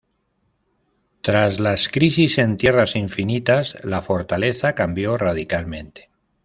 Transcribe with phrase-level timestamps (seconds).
[1.21, 6.09] Tras las Crisis en Tierras Infinitas la Fortaleza cambió radicalmente.